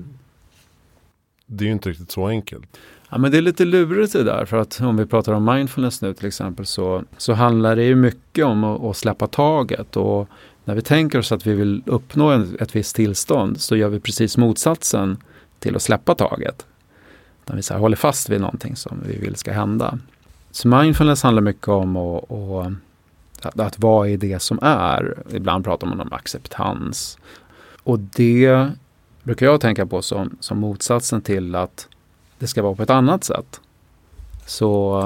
[1.45, 2.77] det är ju inte riktigt så enkelt.
[3.09, 4.45] Ja, men det är lite lurigt det där.
[4.45, 7.95] För att om vi pratar om mindfulness nu till exempel så, så handlar det ju
[7.95, 9.97] mycket om att, att släppa taget.
[9.97, 10.29] Och
[10.65, 13.99] när vi tänker oss att vi vill uppnå en, ett visst tillstånd så gör vi
[13.99, 15.17] precis motsatsen
[15.59, 16.65] till att släppa taget.
[17.43, 19.99] Utan vi så här, håller fast vid någonting som vi vill ska hända.
[20.51, 22.73] Så mindfulness handlar mycket om att, att,
[23.41, 25.23] att, att vara i det som är.
[25.31, 27.17] Ibland pratar man om acceptans.
[27.83, 28.69] Och det
[29.23, 31.87] brukar jag tänka på som, som motsatsen till att
[32.39, 33.61] det ska vara på ett annat sätt.
[34.45, 34.97] Så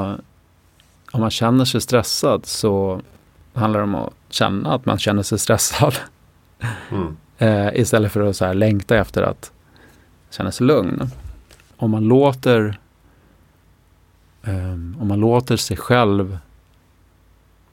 [1.11, 3.01] om man känner sig stressad så
[3.53, 5.95] handlar det om att känna att man känner sig stressad.
[6.91, 7.17] Mm.
[7.37, 9.51] eh, istället för att så här längta efter att
[10.29, 11.09] känna sig lugn.
[11.77, 12.79] Om man låter
[14.43, 16.37] eh, om man låter sig själv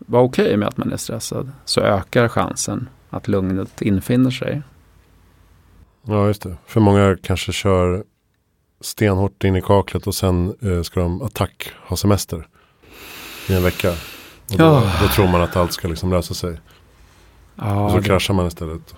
[0.08, 4.62] vara okej okay med att man är stressad så ökar chansen att lugnet infinner sig.
[6.02, 6.56] Ja, just det.
[6.66, 8.04] För många kanske kör
[8.80, 12.46] stenhårt in i kaklet och sen eh, ska de attack ha semester
[13.48, 13.90] i en vecka.
[14.50, 14.92] Och då, ja.
[15.02, 16.60] då tror man att allt ska liksom lösa sig.
[17.56, 18.94] Ja, och så det, kraschar man istället.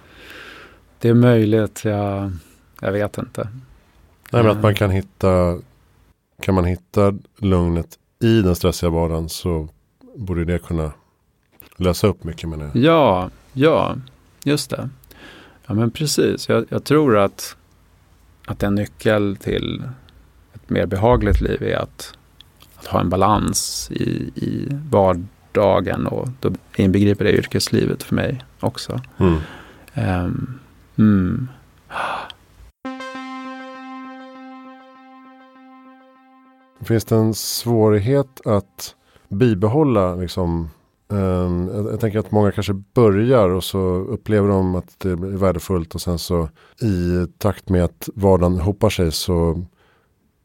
[0.99, 2.33] Det är möjligt, jag,
[2.81, 3.49] jag vet inte.
[4.31, 5.59] Nej, men att man kan hitta,
[6.43, 9.69] kan man hitta lugnet i den stressiga vardagen så
[10.17, 10.93] borde det kunna
[11.81, 12.71] lösa upp mycket med det.
[12.79, 13.97] Ja, ja,
[14.45, 14.89] just det.
[15.67, 17.57] Ja men precis, jag, jag tror att,
[18.47, 19.83] att en nyckel till
[20.53, 22.15] ett mer behagligt liv är att,
[22.77, 29.01] att ha en balans i, i vardagen och då inbegriper det yrkeslivet för mig också.
[29.19, 29.39] Mm.
[29.95, 30.59] Um,
[30.99, 31.49] mm.
[36.81, 38.95] Finns det en svårighet att
[39.29, 40.71] bibehålla liksom,
[41.13, 45.17] Um, jag, jag, tänker att många kanske börjar och så upplever de att det är
[45.17, 46.49] värdefullt och sen så
[46.83, 49.65] i takt med att vardagen hopar sig så,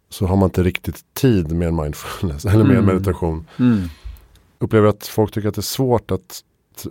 [0.10, 2.86] så har man inte riktigt tid med mindfulness eller med mm.
[2.86, 3.46] meditation.
[3.60, 3.80] Mm.
[4.60, 6.44] Upplever att folk tycker att det är svårt att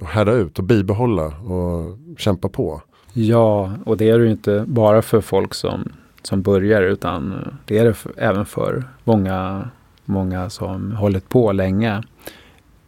[0.02, 2.82] härda ut och bibehålla och kämpa på.
[3.12, 7.78] Ja, och det är det ju inte bara för folk som, som börjar utan det
[7.78, 9.68] är det för, även för många,
[10.04, 12.02] många som hållit på länge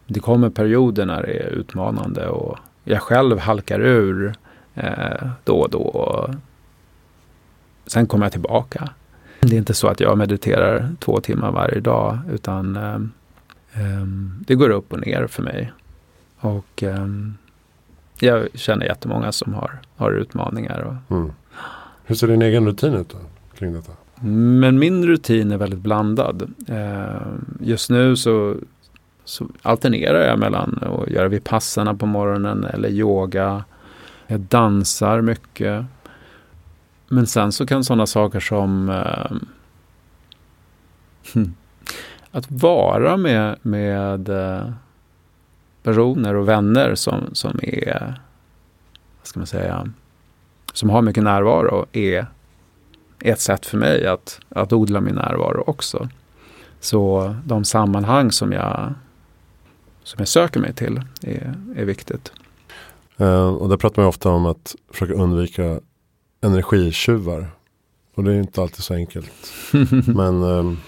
[0.07, 4.33] det kommer perioder när det är utmanande och jag själv halkar ur
[4.75, 6.29] eh, då och då.
[7.85, 8.89] Sen kommer jag tillbaka.
[9.39, 12.99] Det är inte så att jag mediterar två timmar varje dag utan eh,
[14.39, 15.71] det går upp och ner för mig.
[16.39, 17.07] Och eh,
[18.19, 20.79] jag känner jättemånga som har, har utmaningar.
[20.79, 21.31] Och, mm.
[22.05, 23.17] Hur ser din egen rutin ut då,
[23.57, 23.91] kring detta?
[24.21, 26.53] Men min rutin är väldigt blandad.
[26.67, 27.21] Eh,
[27.59, 28.55] just nu så
[29.27, 33.63] så alternerar jag mellan att göra vipassana på morgonen eller yoga.
[34.27, 35.85] Jag dansar mycket.
[37.07, 39.31] Men sen så kan sådana saker som eh,
[42.31, 44.71] att vara med, med eh,
[45.83, 48.19] personer och vänner som, som är,
[49.19, 49.89] vad ska man säga,
[50.73, 52.25] som har mycket närvaro är
[53.19, 56.09] ett sätt för mig att, att odla min närvaro också.
[56.79, 58.93] Så de sammanhang som jag
[60.07, 62.31] som jag söker mig till är, är viktigt.
[63.21, 65.79] Uh, och där pratar man ofta om att försöka undvika
[66.41, 67.47] energitjuvar.
[68.15, 69.53] Och det är inte alltid så enkelt.
[70.07, 70.79] men, um,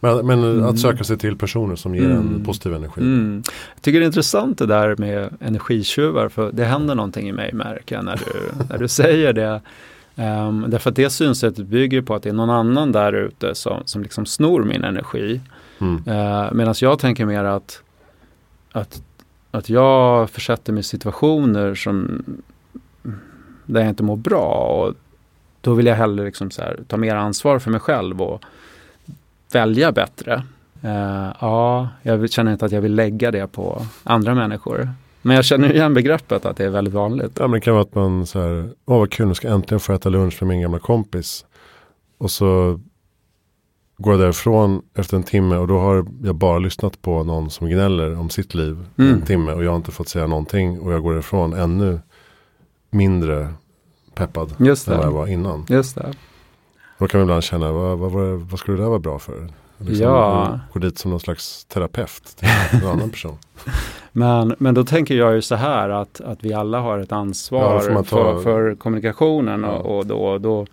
[0.00, 0.64] men, men mm.
[0.64, 2.18] att söka sig till personer som ger mm.
[2.18, 3.00] en positiv energi.
[3.00, 3.42] Mm.
[3.74, 6.28] Jag tycker det är intressant det där med energitjuvar.
[6.28, 9.60] För det händer någonting i mig märker jag när du, när du säger det.
[10.16, 13.82] Um, därför att det synsättet bygger på att det är någon annan där ute som,
[13.84, 15.40] som liksom snor min energi.
[15.78, 15.94] Mm.
[15.94, 17.82] Uh, Medan jag tänker mer att,
[18.72, 19.02] att,
[19.50, 22.24] att jag försätter mig i situationer som,
[23.66, 24.46] där jag inte mår bra.
[24.46, 24.94] Och
[25.60, 28.44] då vill jag hellre liksom här, ta mer ansvar för mig själv och
[29.52, 30.42] välja bättre.
[30.84, 34.88] Uh, ja, jag känner inte att jag vill lägga det på andra människor.
[35.24, 37.32] Men jag känner igen begreppet att det är väldigt vanligt.
[37.38, 39.54] Ja, men det kan vara att man så här, åh vad kul, nu ska jag
[39.54, 41.46] äntligen få äta lunch med min gamla kompis.
[42.18, 42.80] Och så
[43.96, 47.68] går jag därifrån efter en timme och då har jag bara lyssnat på någon som
[47.68, 49.14] gnäller om sitt liv mm.
[49.14, 52.00] en timme och jag har inte fått säga någonting och jag går därifrån ännu
[52.90, 53.54] mindre
[54.14, 55.66] peppad Just än vad jag var innan.
[55.68, 56.12] Just det.
[56.98, 59.48] Då kan man ibland känna, vad, vad, vad, vad skulle det där vara bra för?
[59.78, 60.60] Liksom, ja.
[60.72, 63.38] Gå dit som någon slags terapeut till en annan person.
[64.16, 67.84] Men, men då tänker jag ju så här att, att vi alla har ett ansvar
[67.88, 68.04] ja, ta...
[68.04, 69.62] för, för, kommunikationen.
[69.62, 69.70] Ja.
[69.70, 70.66] Och, och då, då,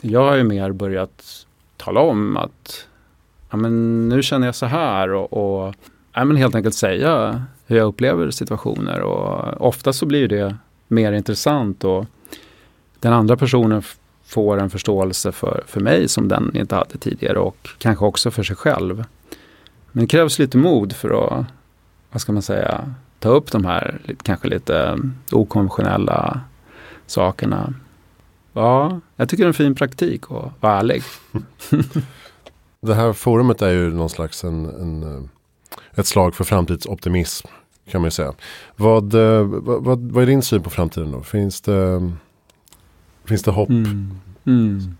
[0.00, 2.86] jag har ju mer börjat tala om att
[3.50, 5.74] ja, men nu känner jag så här och, och
[6.12, 9.00] ja, men helt enkelt säga hur jag upplever situationer.
[9.00, 10.56] Och ofta så blir det
[10.88, 12.06] mer intressant och
[13.00, 13.82] den andra personen
[14.24, 18.42] får en förståelse för, för mig som den inte hade tidigare och kanske också för
[18.42, 19.04] sig själv.
[19.92, 21.46] Men det krävs lite mod för att,
[22.14, 24.98] vad ska man säga, ta upp de här kanske lite
[25.32, 26.40] okonventionella
[27.06, 27.74] sakerna.
[28.52, 31.02] Ja, jag tycker det är en fin praktik att vara ärlig.
[32.80, 35.28] det här forumet är ju någon slags en, en,
[35.94, 37.48] ett slag för framtidsoptimism
[37.90, 38.32] kan man ju säga.
[38.76, 41.22] Vad, eh, vad, vad, vad är din syn på framtiden då?
[41.22, 42.12] Finns det,
[43.24, 43.68] finns det hopp?
[43.68, 44.20] Mm.
[44.46, 44.96] Mm.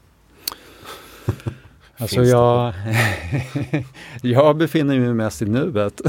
[1.99, 2.75] alltså jag,
[4.23, 6.01] jag befinner mig mest i nuet.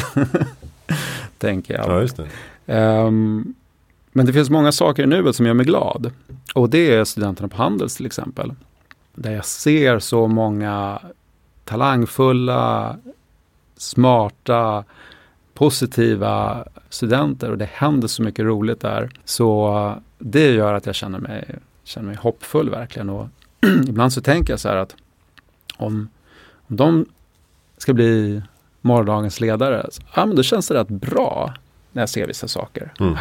[1.38, 1.90] tänker jag.
[1.90, 2.28] Ja, just det.
[2.76, 3.54] Um,
[4.12, 6.12] men det finns många saker i nuet som gör mig glad.
[6.54, 8.54] Och det är studenterna på Handels till exempel.
[9.16, 11.00] Där jag ser så många
[11.64, 12.98] talangfulla,
[13.78, 14.84] smarta,
[15.54, 19.10] positiva studenter och det händer så mycket roligt där.
[19.26, 23.10] Så det gör att jag känner mig, känner mig hoppfull verkligen.
[23.10, 23.28] Och
[23.88, 24.96] ibland så tänker jag så här att
[25.78, 26.10] om,
[26.68, 27.06] om de
[27.78, 28.42] ska bli
[28.86, 31.54] morgondagens ledare, så, ja, men då känns det rätt bra
[31.92, 32.94] när jag ser vissa saker.
[33.00, 33.16] Mm.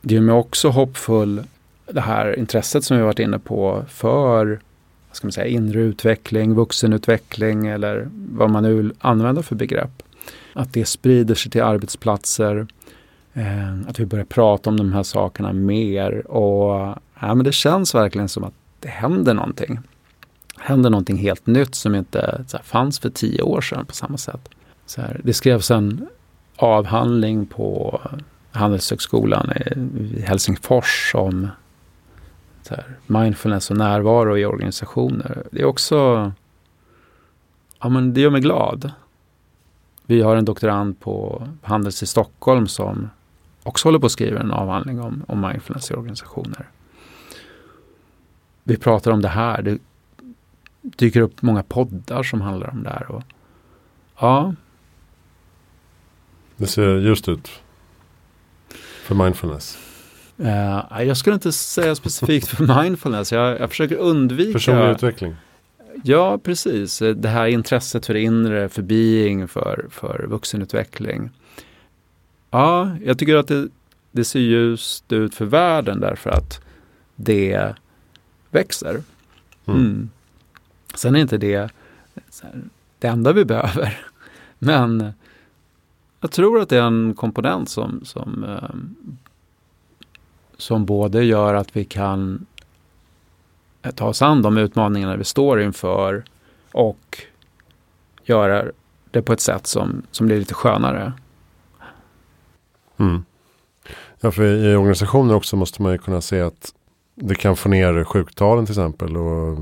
[0.00, 1.42] Det gör mig också hoppfull,
[1.86, 4.46] det här intresset som vi varit inne på för
[5.08, 10.02] vad ska man säga, inre utveckling, vuxenutveckling eller vad man nu vill använda för begrepp.
[10.52, 12.66] Att det sprider sig till arbetsplatser,
[13.34, 17.94] eh, att vi börjar prata om de här sakerna mer och ja, men det känns
[17.94, 19.78] verkligen som att det händer någonting.
[20.70, 24.48] Händer någonting helt nytt som inte här, fanns för tio år sedan på samma sätt.
[24.86, 26.08] Så här, det skrevs en
[26.56, 28.00] avhandling på
[28.50, 31.48] Handelshögskolan i Helsingfors om
[32.68, 35.42] här, mindfulness och närvaro i organisationer.
[35.50, 36.32] Det är också,
[37.80, 38.90] ja men det gör mig glad.
[40.06, 43.10] Vi har en doktorand på Handels i Stockholm som
[43.62, 46.68] också håller på att skriva en avhandling om, om mindfulness i organisationer.
[48.64, 49.62] Vi pratar om det här.
[49.62, 49.78] Det
[50.82, 53.10] dyker upp många poddar som handlar om det här.
[53.10, 53.22] Och,
[54.20, 54.54] ja.
[56.56, 57.50] Det ser just ut.
[59.04, 59.78] För mindfulness.
[60.40, 63.32] Uh, jag skulle inte säga specifikt för mindfulness.
[63.32, 64.52] Jag, jag försöker undvika.
[64.52, 65.36] Personlig utveckling.
[66.04, 66.98] Ja, precis.
[66.98, 71.30] Det här intresset för det inre, för being, för, för vuxenutveckling.
[72.50, 73.68] Ja, jag tycker att det,
[74.12, 76.60] det ser ljust ut för världen därför att
[77.16, 77.74] det
[78.50, 79.02] växer.
[79.66, 79.80] Mm.
[79.80, 80.10] Mm.
[80.94, 81.72] Sen är inte det
[82.98, 84.00] det enda vi behöver.
[84.58, 85.12] Men
[86.20, 88.76] jag tror att det är en komponent som, som, eh,
[90.56, 92.46] som både gör att vi kan
[93.82, 96.24] eh, ta oss an de utmaningarna vi står inför
[96.72, 97.18] och
[98.24, 98.64] göra
[99.10, 101.12] det på ett sätt som, som blir lite skönare.
[102.96, 103.24] Mm.
[104.20, 106.74] Ja, för i organisationer också måste man ju kunna se att
[107.14, 109.58] det kan få ner sjuktalen till exempel och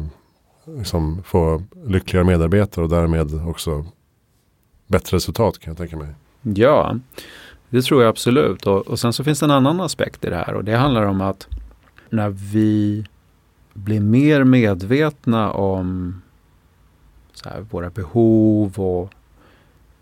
[0.77, 3.87] liksom få lyckligare medarbetare och därmed också
[4.87, 6.15] bättre resultat kan jag tänka mig.
[6.43, 6.99] Ja,
[7.69, 8.67] det tror jag absolut.
[8.67, 11.03] Och, och sen så finns det en annan aspekt i det här och det handlar
[11.03, 11.49] om att
[12.11, 13.05] när vi
[13.75, 16.23] blir mer medvetna om
[17.45, 19.11] här, våra behov och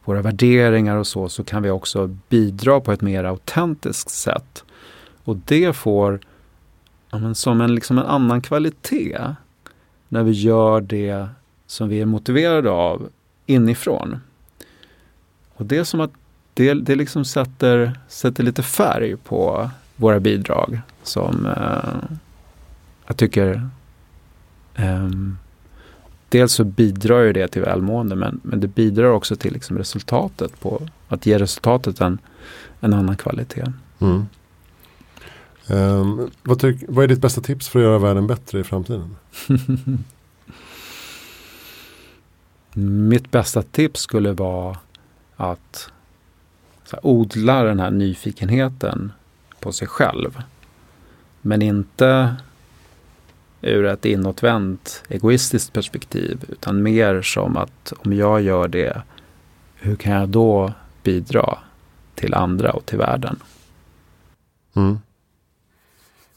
[0.04, 4.64] våra värderingar och så, så kan vi också bidra på ett mer autentiskt sätt.
[5.24, 6.20] Och det får
[7.10, 9.36] ja, men som en, liksom en annan kvalitet
[10.08, 11.28] när vi gör det
[11.66, 13.08] som vi är motiverade av
[13.46, 14.20] inifrån.
[15.54, 16.12] Och det är som att
[16.54, 22.16] det, det liksom sätter, sätter lite färg på våra bidrag som eh,
[23.06, 23.68] jag tycker
[24.74, 25.08] eh,
[26.28, 30.60] Dels så bidrar ju det till välmående men, men det bidrar också till liksom resultatet
[30.60, 32.18] på att ge resultatet en,
[32.80, 33.72] en annan kvalitet.
[33.98, 34.26] Mm.
[35.68, 39.16] Um, vad, tyck, vad är ditt bästa tips för att göra världen bättre i framtiden?
[43.08, 44.78] Mitt bästa tips skulle vara
[45.36, 45.90] att
[46.92, 49.12] här, odla den här nyfikenheten
[49.60, 50.42] på sig själv.
[51.42, 52.36] Men inte
[53.60, 59.02] ur ett inåtvänt egoistiskt perspektiv utan mer som att om jag gör det,
[59.74, 61.58] hur kan jag då bidra
[62.14, 63.36] till andra och till världen?
[64.74, 64.98] Mm.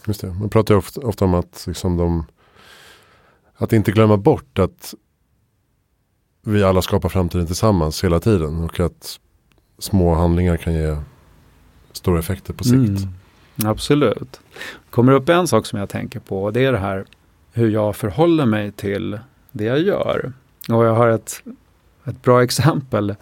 [0.05, 0.27] Just det.
[0.27, 2.25] Man pratar ju ofta, ofta om att, liksom de,
[3.55, 4.93] att inte glömma bort att
[6.41, 9.19] vi alla skapar framtiden tillsammans hela tiden och att
[9.77, 10.97] små handlingar kan ge
[11.91, 12.75] stora effekter på sikt.
[12.75, 13.13] Mm.
[13.65, 14.39] Absolut.
[14.89, 17.05] kommer upp en sak som jag tänker på och det är det här
[17.53, 19.19] hur jag förhåller mig till
[19.51, 20.33] det jag gör.
[20.69, 21.43] Och jag har ett,
[22.03, 23.15] ett bra exempel.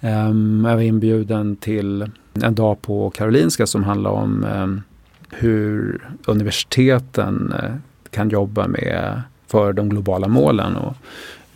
[0.00, 2.10] Um, jag var inbjuden till
[2.42, 4.82] en dag på Karolinska som handlar om um,
[5.30, 7.74] hur universiteten eh,
[8.10, 10.94] kan jobba med för de globala målen och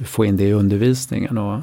[0.07, 1.39] få in det i undervisningen.
[1.39, 1.61] Och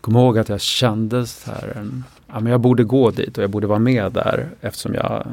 [0.00, 3.44] kom ihåg att jag kände så här, en, ja, men jag borde gå dit och
[3.44, 5.26] jag borde vara med där eftersom jag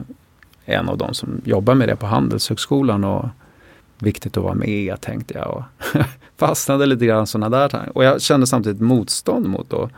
[0.66, 3.03] är en av de som jobbar med det på Handelshögskolan.
[3.03, 3.26] Och
[3.99, 5.47] viktigt att vara med tänkte jag.
[5.58, 5.64] Och
[6.38, 7.97] fastnade lite grann sådana där tankar.
[7.97, 9.91] Och jag kände samtidigt motstånd mot att,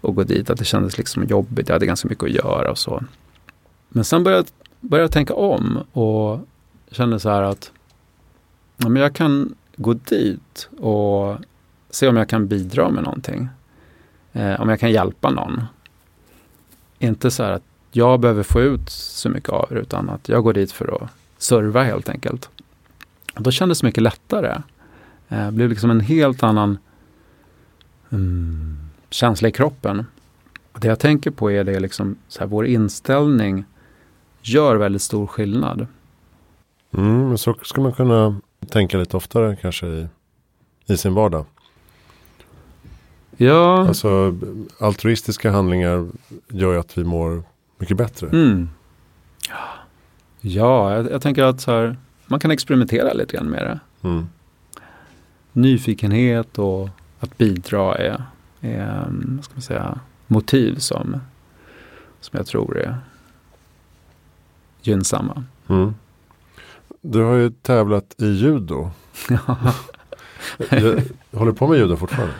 [0.00, 0.50] att gå dit.
[0.50, 1.68] Att det kändes liksom jobbigt.
[1.68, 3.02] Jag hade ganska mycket att göra och så.
[3.88, 4.48] Men sen började,
[4.80, 6.40] började jag tänka om och
[6.90, 7.72] kände så här att
[8.76, 11.36] ja, men jag kan gå dit och
[11.90, 13.48] se om jag kan bidra med någonting.
[14.32, 15.62] Eh, om jag kan hjälpa någon.
[16.98, 17.62] Inte så här att
[17.92, 21.10] jag behöver få ut så mycket av det utan att jag går dit för att
[21.38, 22.48] serva helt enkelt.
[23.34, 24.62] Och då kändes det mycket lättare.
[25.28, 26.78] Eh, det blev liksom en helt annan
[28.10, 28.78] mm,
[29.10, 30.06] känsla i kroppen.
[30.72, 33.64] Och det jag tänker på är det liksom, så här, vår inställning
[34.42, 35.86] gör väldigt stor skillnad.
[36.92, 40.08] Mm, så ska man kunna tänka lite oftare kanske i,
[40.86, 41.46] i sin vardag.
[43.36, 43.88] Ja.
[43.88, 44.36] Alltså
[44.78, 46.08] altruistiska handlingar
[46.48, 47.42] gör ju att vi mår
[47.78, 48.26] mycket bättre.
[48.26, 48.68] Mm.
[50.40, 54.08] Ja, jag, jag, tänker att så här, man kan experimentera lite grann med det.
[54.08, 54.28] Mm.
[55.52, 56.88] Nyfikenhet och
[57.20, 58.22] att bidra är,
[58.60, 61.20] är vad ska man säga, motiv som,
[62.20, 62.96] som jag tror är
[64.82, 65.44] gynnsamma.
[65.68, 65.94] Mm.
[67.00, 68.90] Du har ju tävlat i judo.
[71.32, 72.34] Håller du på med judo fortfarande?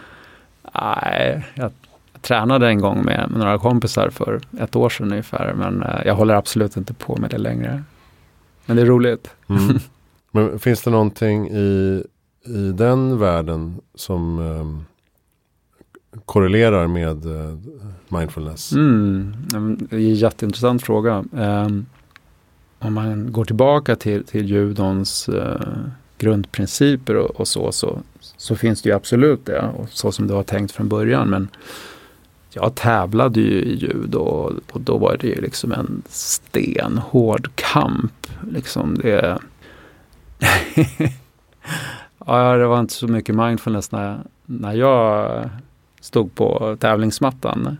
[0.75, 1.73] Nej, jag
[2.21, 5.55] tränade en gång med, några kompisar för ett år sedan ungefär.
[5.55, 7.83] Men eh, jag håller absolut inte på med det längre.
[8.67, 9.31] Men det är roligt.
[9.49, 9.79] Mm.
[10.31, 12.05] Men finns det någonting i,
[12.45, 14.85] i den världen som um,
[16.25, 17.59] korrelerar med uh,
[18.09, 18.73] mindfulness?
[18.73, 19.35] Mm,
[19.91, 21.25] det är en jätteintressant fråga.
[21.33, 21.87] Um,
[22.81, 25.61] om man går tillbaka till, till judons eh,
[26.19, 27.99] grundprinciper och, och, så, så,
[28.37, 29.61] så finns det ju absolut det.
[29.61, 31.31] Och så som det var tänkt från början.
[31.31, 31.49] Men
[32.53, 38.27] jag tävlade ju i judo och, och då var det ju liksom en stenhård kamp.
[38.51, 39.39] Liksom det,
[42.27, 45.51] ja, det var inte så mycket mindfulness när, när jag
[46.01, 47.77] stod på tävlingsmattan.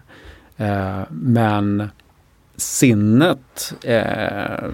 [0.57, 1.89] Eh, men
[2.61, 4.65] sinnet, eh,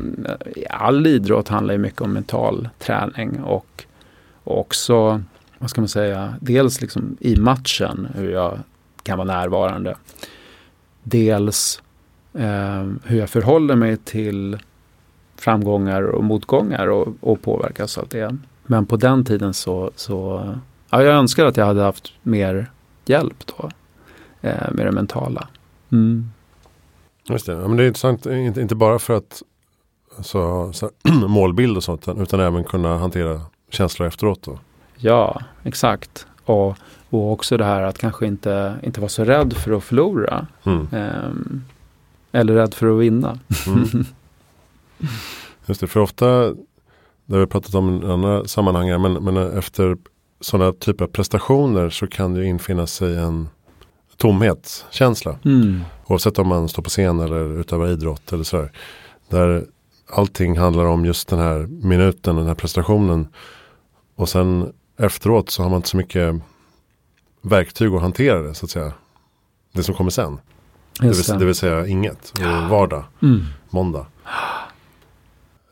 [0.70, 3.84] all idrott handlar ju mycket om mental träning och,
[4.44, 5.22] och också,
[5.58, 8.58] vad ska man säga, dels liksom i matchen hur jag
[9.02, 9.96] kan vara närvarande.
[11.02, 11.82] Dels
[12.34, 14.58] eh, hur jag förhåller mig till
[15.36, 18.36] framgångar och motgångar och, och påverkas av det.
[18.66, 20.44] Men på den tiden så, så
[20.90, 22.70] ja, jag önskar att jag hade haft mer
[23.04, 23.70] hjälp då
[24.40, 25.48] eh, med det mentala.
[25.92, 26.30] Mm.
[27.28, 29.42] Just det, ja, men det är intressant, inte, inte bara för att
[30.16, 30.90] alltså, så,
[31.28, 34.42] målbild och sånt utan även kunna hantera känslor efteråt.
[34.42, 34.58] Då.
[34.96, 36.26] Ja, exakt.
[36.44, 36.76] Och,
[37.10, 40.46] och också det här att kanske inte, inte vara så rädd för att förlora.
[40.64, 40.88] Mm.
[40.92, 41.60] Eh,
[42.32, 43.38] eller rädd för att vinna.
[43.66, 43.86] Mm.
[45.66, 46.26] Just det, för ofta,
[47.24, 49.96] det har vi pratat om i andra sammanhang, men, men efter
[50.40, 53.48] sådana typer av prestationer så kan det infinna sig en
[54.16, 55.38] tomhetskänsla.
[55.44, 55.80] Mm.
[56.06, 58.72] Oavsett om man står på scen eller utövar idrott eller sådär.
[59.28, 59.66] Där
[60.06, 63.28] allting handlar om just den här minuten, den här prestationen.
[64.14, 66.34] Och sen efteråt så har man inte så mycket
[67.42, 68.92] verktyg att hantera det så att säga.
[69.72, 70.38] Det som kommer sen.
[71.00, 72.32] Det vill, det vill, säga inget.
[72.70, 73.04] Vardag.
[73.22, 73.44] Mm.
[73.70, 74.06] Måndag.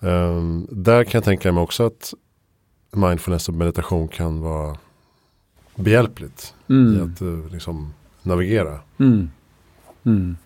[0.01, 2.15] Um, där kan jag tänka mig också att
[2.91, 4.77] mindfulness och meditation kan vara
[5.75, 6.55] behjälpligt.
[6.69, 6.97] Mm.
[6.97, 8.81] I att uh, liksom navigera.
[8.99, 9.31] Mm.
[10.05, 10.37] Mm.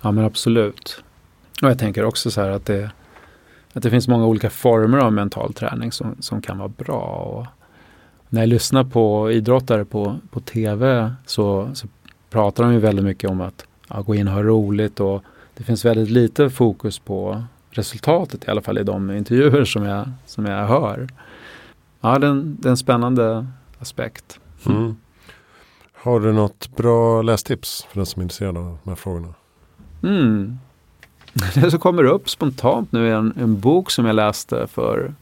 [0.00, 1.02] Ja men absolut.
[1.62, 2.90] Och jag tänker också så här att det,
[3.72, 7.02] att det finns många olika former av mental träning som, som kan vara bra.
[7.02, 7.46] Och
[8.28, 11.88] när jag lyssnar på idrottare på, på tv så, så
[12.30, 15.22] pratar de ju väldigt mycket om att ja, gå in och ha roligt och
[15.56, 20.10] det finns väldigt lite fokus på resultatet i alla fall i de intervjuer som jag,
[20.26, 21.08] som jag hör.
[22.00, 23.46] Ja, det är en, det är en spännande
[23.78, 24.40] aspekt.
[24.66, 24.96] Mm.
[26.08, 29.34] Har du något bra lästips för den som är intresserad av de här frågorna?
[30.02, 30.58] Mm.
[31.54, 35.14] Det som kommer upp spontant nu är en, en bok som jag läste för,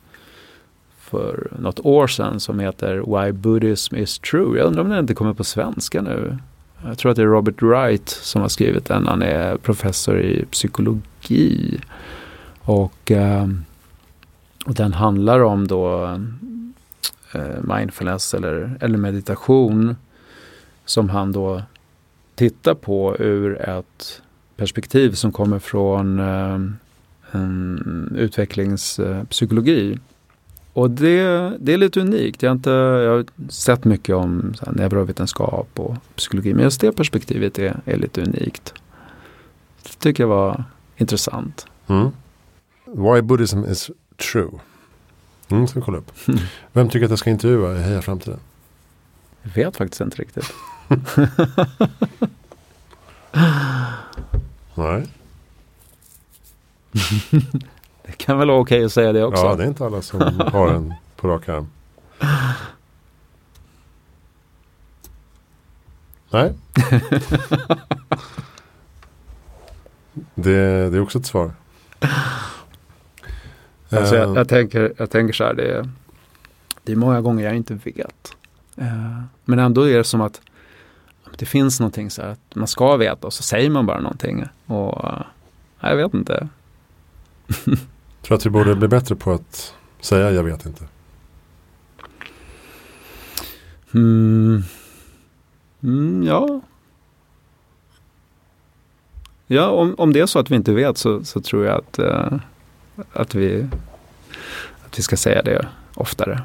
[0.99, 4.59] för något år sedan som heter Why Buddhism is True.
[4.59, 6.39] Jag undrar om den inte kommer på svenska nu.
[6.85, 9.07] Jag tror att det är Robert Wright som har skrivit den.
[9.07, 11.81] Han är professor i psykologi.
[12.61, 13.49] Och, eh,
[14.67, 16.05] och den handlar om då
[17.33, 19.97] eh, mindfulness eller, eller meditation
[20.87, 21.63] som han då
[22.35, 24.23] tittar på ur ett
[24.57, 26.59] perspektiv som kommer från eh,
[28.15, 29.99] utvecklingspsykologi.
[30.73, 32.43] Och det, det är lite unikt.
[32.43, 36.55] Jag har, inte, jag har sett mycket om så här, neurovetenskap och psykologi.
[36.55, 38.75] Men just det perspektivet är, är lite unikt.
[39.83, 40.65] Det tycker jag var
[40.97, 41.67] intressant.
[41.87, 42.09] Mm.
[42.85, 43.91] Why Buddhism is
[44.33, 44.51] true.
[45.49, 46.13] Mm, ska vi kolla upp.
[46.73, 48.39] Vem tycker att jag ska intervjua i Heja Framtiden?
[49.43, 50.53] Jag vet faktiskt inte riktigt.
[54.75, 55.07] Nej.
[58.03, 59.45] det kan väl vara okej att säga det också.
[59.45, 60.21] Ja, det är inte alla som
[60.53, 61.69] har en på rak arm.
[66.31, 66.53] Nej.
[70.35, 71.53] det, det är också ett svar.
[73.91, 75.89] Alltså jag, jag, tänker, jag tänker så här, det är,
[76.83, 78.37] det är många gånger jag inte vet.
[78.79, 80.41] Uh, men ändå är det som att
[81.37, 84.45] det finns någonting så här att man ska veta och så säger man bara någonting.
[84.67, 85.13] Och
[85.81, 86.49] jag vet inte.
[87.67, 87.79] Jag
[88.23, 90.85] tror att vi borde bli bättre på att säga jag vet inte.
[93.95, 94.63] Mm.
[95.83, 96.61] Mm, ja.
[99.47, 101.99] Ja, om, om det är så att vi inte vet så, så tror jag att,
[101.99, 102.39] uh,
[103.13, 103.69] att, vi,
[104.87, 106.43] att vi ska säga det oftare.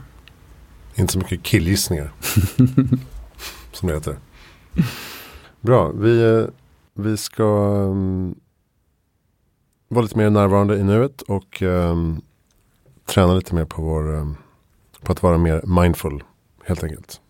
[0.95, 2.11] Inte så mycket killgissningar.
[3.71, 4.15] som det heter.
[5.61, 6.45] Bra, vi, eh,
[6.93, 8.35] vi ska um,
[9.87, 12.21] vara lite mer närvarande i nuet och um,
[13.05, 14.37] träna lite mer på, vår, um,
[15.01, 16.23] på att vara mer mindful
[16.65, 17.21] helt enkelt.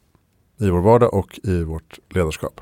[0.57, 2.61] I vår vardag och i vårt ledarskap.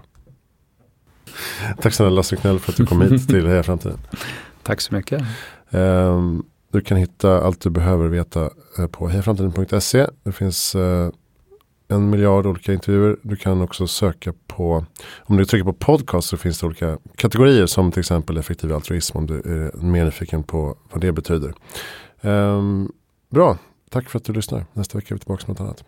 [1.81, 3.99] Tack snälla Lasse Knell för att du kom hit till Heja Framtiden.
[4.63, 5.21] Tack så mycket.
[5.69, 8.49] Um, du kan hitta allt du behöver veta
[8.79, 10.07] uh, på hejaframtiden.se.
[10.23, 11.09] Det finns uh,
[11.89, 13.17] en miljard olika intervjuer.
[13.21, 14.85] Du kan också söka på,
[15.19, 19.17] om du trycker på podcast så finns det olika kategorier som till exempel effektiv altruism
[19.17, 21.53] om du är mer nyfiken på vad det betyder.
[22.21, 22.91] Um,
[23.29, 23.57] bra,
[23.89, 24.65] tack för att du lyssnar.
[24.73, 25.83] Nästa vecka är vi tillbaka med något annat.